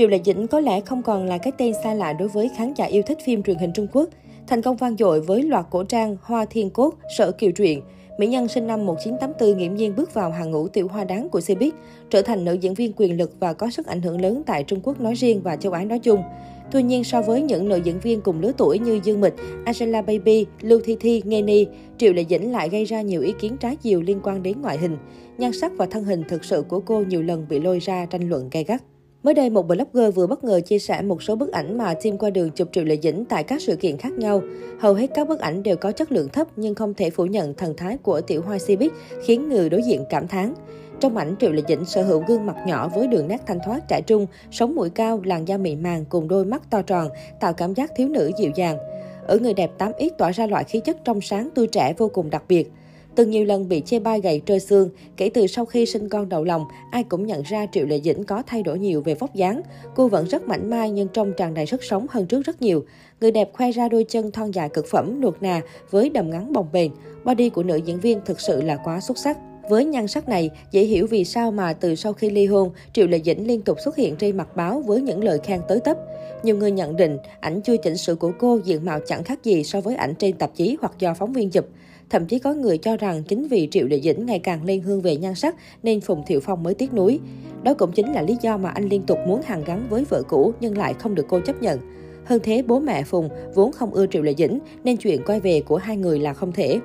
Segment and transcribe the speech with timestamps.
[0.00, 2.74] Triệu Lệ Dĩnh có lẽ không còn là cái tên xa lạ đối với khán
[2.74, 4.08] giả yêu thích phim truyền hình Trung Quốc.
[4.46, 7.82] Thành công vang dội với loạt cổ trang Hoa Thiên Cốt, Sở Kiều Truyện,
[8.18, 11.38] Mỹ Nhân sinh năm 1984 nghiễm nhiên bước vào hàng ngũ tiểu hoa đáng của
[11.38, 11.70] Cbiz,
[12.10, 14.80] trở thành nữ diễn viên quyền lực và có sức ảnh hưởng lớn tại Trung
[14.82, 16.22] Quốc nói riêng và châu Á nói chung.
[16.70, 20.02] Tuy nhiên, so với những nữ diễn viên cùng lứa tuổi như Dương Mịch, Angela
[20.02, 21.66] Baby, Lưu Thi Thi, Nghe Ni,
[21.98, 24.78] Triệu Lệ Dĩnh lại gây ra nhiều ý kiến trái chiều liên quan đến ngoại
[24.78, 24.96] hình.
[25.38, 28.28] Nhan sắc và thân hình thực sự của cô nhiều lần bị lôi ra tranh
[28.28, 28.82] luận gay gắt.
[29.22, 32.18] Mới đây, một blogger vừa bất ngờ chia sẻ một số bức ảnh mà team
[32.18, 34.42] qua đường chụp Triệu Lệ Dĩnh tại các sự kiện khác nhau.
[34.78, 37.54] Hầu hết các bức ảnh đều có chất lượng thấp nhưng không thể phủ nhận
[37.54, 38.88] thần thái của tiểu hoa Cbiz
[39.24, 40.54] khiến người đối diện cảm thán.
[41.00, 43.88] Trong ảnh, Triệu Lệ Dĩnh sở hữu gương mặt nhỏ với đường nét thanh thoát
[43.88, 47.08] trẻ trung, sống mũi cao, làn da mịn màng cùng đôi mắt to tròn,
[47.40, 48.78] tạo cảm giác thiếu nữ dịu dàng.
[49.26, 52.30] Ở người đẹp 8X tỏa ra loại khí chất trong sáng tươi trẻ vô cùng
[52.30, 52.72] đặc biệt.
[53.14, 56.28] Từng nhiều lần bị chê bai gầy trơ xương, kể từ sau khi sinh con
[56.28, 59.34] đầu lòng, ai cũng nhận ra Triệu Lệ Dĩnh có thay đổi nhiều về vóc
[59.34, 59.62] dáng.
[59.96, 62.84] Cô vẫn rất mảnh mai nhưng trông tràn đầy sức sống hơn trước rất nhiều.
[63.20, 66.52] Người đẹp khoe ra đôi chân thon dài cực phẩm, nuột nà với đầm ngắn
[66.52, 66.90] bồng bềnh.
[67.24, 69.38] Body của nữ diễn viên thực sự là quá xuất sắc.
[69.70, 73.06] Với nhan sắc này, dễ hiểu vì sao mà từ sau khi ly hôn, Triệu
[73.06, 75.96] Lệ Dĩnh liên tục xuất hiện trên mặt báo với những lời khen tới tấp.
[76.42, 79.64] Nhiều người nhận định ảnh chưa chỉnh sự của cô diện mạo chẳng khác gì
[79.64, 81.66] so với ảnh trên tạp chí hoặc do phóng viên chụp.
[82.10, 85.00] Thậm chí có người cho rằng chính vì Triệu Địa Dĩnh ngày càng lên hương
[85.00, 87.20] về nhan sắc nên Phùng Thiệu Phong mới tiếc nuối.
[87.62, 90.22] Đó cũng chính là lý do mà anh liên tục muốn hàn gắn với vợ
[90.28, 91.78] cũ nhưng lại không được cô chấp nhận.
[92.24, 95.60] Hơn thế, bố mẹ Phùng vốn không ưa Triệu Lệ Dĩnh nên chuyện quay về
[95.60, 96.80] của hai người là không thể.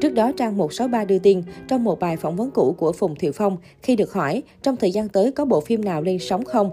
[0.00, 3.32] Trước đó, trang 163 đưa tin trong một bài phỏng vấn cũ của Phùng Thiệu
[3.32, 6.70] Phong khi được hỏi trong thời gian tới có bộ phim nào lên sóng không,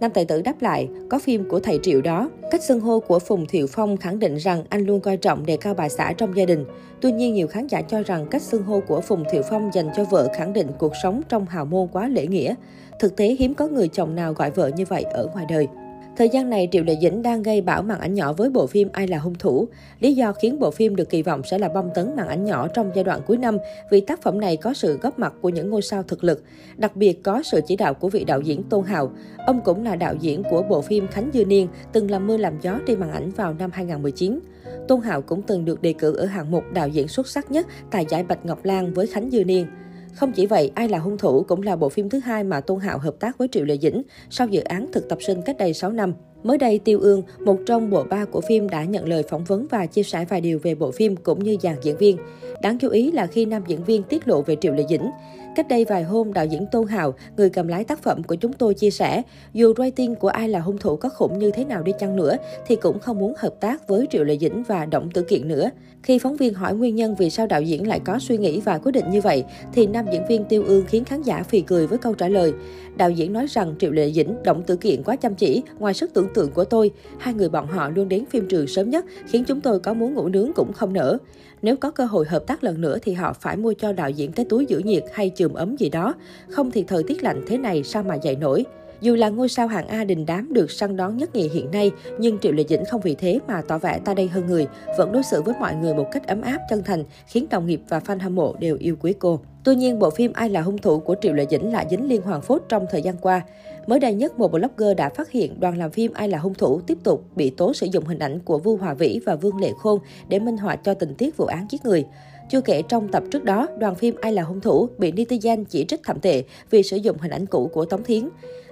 [0.00, 2.30] Nam tài tử đáp lại, có phim của thầy Triệu đó.
[2.50, 5.56] Cách xưng hô của Phùng Thiệu Phong khẳng định rằng anh luôn coi trọng đề
[5.56, 6.64] cao bà xã trong gia đình.
[7.00, 9.90] Tuy nhiên, nhiều khán giả cho rằng cách xưng hô của Phùng Thiệu Phong dành
[9.96, 12.54] cho vợ khẳng định cuộc sống trong hào môn quá lễ nghĩa.
[13.00, 15.68] Thực tế, hiếm có người chồng nào gọi vợ như vậy ở ngoài đời.
[16.16, 18.88] Thời gian này, Triệu Lệ Dĩnh đang gây bão màn ảnh nhỏ với bộ phim
[18.92, 19.68] Ai là hung thủ.
[20.00, 22.68] Lý do khiến bộ phim được kỳ vọng sẽ là bom tấn màn ảnh nhỏ
[22.68, 23.58] trong giai đoạn cuối năm
[23.90, 26.42] vì tác phẩm này có sự góp mặt của những ngôi sao thực lực,
[26.76, 29.10] đặc biệt có sự chỉ đạo của vị đạo diễn Tôn Hào.
[29.46, 32.60] Ông cũng là đạo diễn của bộ phim Khánh Dư Niên, từng làm mưa làm
[32.62, 34.40] gió trên màn ảnh vào năm 2019.
[34.88, 37.66] Tôn Hào cũng từng được đề cử ở hạng mục đạo diễn xuất sắc nhất
[37.90, 39.66] tại giải Bạch Ngọc Lan với Khánh Dư Niên.
[40.16, 42.80] Không chỉ vậy, Ai là hung thủ cũng là bộ phim thứ hai mà Tôn
[42.80, 45.74] Hạo hợp tác với Triệu Lệ Dĩnh sau dự án thực tập sinh cách đây
[45.74, 46.14] 6 năm.
[46.46, 49.66] Mới đây, Tiêu Ương, một trong bộ ba của phim đã nhận lời phỏng vấn
[49.70, 52.16] và chia sẻ vài điều về bộ phim cũng như dàn diễn viên.
[52.62, 55.10] Đáng chú ý là khi nam diễn viên tiết lộ về Triệu Lệ Dĩnh.
[55.56, 58.52] Cách đây vài hôm, đạo diễn Tôn Hào, người cầm lái tác phẩm của chúng
[58.52, 61.82] tôi chia sẻ, dù rating của ai là hung thủ có khủng như thế nào
[61.82, 62.36] đi chăng nữa,
[62.66, 65.70] thì cũng không muốn hợp tác với Triệu Lệ Dĩnh và Động Tử Kiện nữa.
[66.02, 68.78] Khi phóng viên hỏi nguyên nhân vì sao đạo diễn lại có suy nghĩ và
[68.78, 71.86] quyết định như vậy, thì nam diễn viên Tiêu Ương khiến khán giả phì cười
[71.86, 72.52] với câu trả lời.
[72.96, 76.10] Đạo diễn nói rằng Triệu Lệ Dĩnh, Động Tử Kiện quá chăm chỉ, ngoài sức
[76.14, 79.44] tưởng tượng của tôi, hai người bọn họ luôn đến phim trường sớm nhất, khiến
[79.44, 81.18] chúng tôi có muốn ngủ nướng cũng không nỡ.
[81.62, 84.32] Nếu có cơ hội hợp tác lần nữa thì họ phải mua cho đạo diễn
[84.32, 86.14] cái túi giữ nhiệt hay chườm ấm gì đó,
[86.50, 88.64] không thì thời tiết lạnh thế này sao mà dậy nổi.
[89.00, 91.90] Dù là ngôi sao hạng A đình đám được săn đón nhất nhì hiện nay,
[92.18, 94.66] nhưng Triệu Lệ Dĩnh không vì thế mà tỏ vẻ ta đây hơn người,
[94.98, 97.80] vẫn đối xử với mọi người một cách ấm áp, chân thành, khiến đồng nghiệp
[97.88, 99.40] và fan hâm mộ đều yêu quý cô.
[99.64, 102.22] Tuy nhiên, bộ phim Ai là hung thủ của Triệu Lệ Dĩnh lại dính liên
[102.22, 103.42] hoàn phốt trong thời gian qua.
[103.86, 106.80] Mới đây nhất, một blogger đã phát hiện đoàn làm phim Ai là hung thủ
[106.80, 109.72] tiếp tục bị tố sử dụng hình ảnh của Vu Hòa Vĩ và Vương Lệ
[109.78, 112.04] Khôn để minh họa cho tình tiết vụ án giết người.
[112.50, 115.84] Chưa kể trong tập trước đó, đoàn phim Ai là hung thủ bị netizen chỉ
[115.84, 118.28] trích thậm tệ vì sử dụng hình ảnh cũ của Tống Thiến.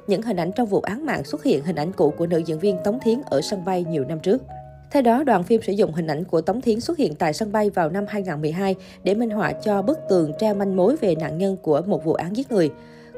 [0.07, 2.59] Những hình ảnh trong vụ án mạng xuất hiện hình ảnh cũ của nữ diễn
[2.59, 4.43] viên Tống Thiến ở sân bay nhiều năm trước.
[4.91, 7.53] Theo đó, đoàn phim sử dụng hình ảnh của Tống Thiến xuất hiện tại sân
[7.53, 11.39] bay vào năm 2012 để minh họa cho bức tường treo manh mối về nạn
[11.39, 12.71] nhân của một vụ án giết người.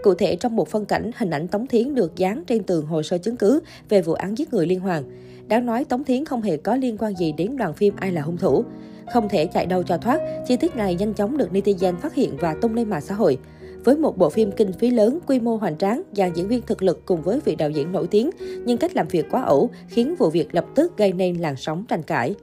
[0.02, 3.02] Cụ thể, trong một phân cảnh, hình ảnh Tống Thiến được dán trên tường hồ
[3.02, 5.04] sơ chứng cứ về vụ án giết người liên hoàn.
[5.48, 8.22] Đáng nói, Tống Thiến không hề có liên quan gì đến đoàn phim Ai là
[8.22, 8.64] hung thủ.
[9.12, 12.36] Không thể chạy đâu cho thoát, chi tiết này nhanh chóng được netizen phát hiện
[12.40, 13.38] và tung lên mạng xã hội.
[13.86, 16.82] Với một bộ phim kinh phí lớn, quy mô hoành tráng, dàn diễn viên thực
[16.82, 18.30] lực cùng với vị đạo diễn nổi tiếng,
[18.64, 21.84] nhưng cách làm việc quá ẩu khiến vụ việc lập tức gây nên làn sóng
[21.88, 22.34] tranh cãi.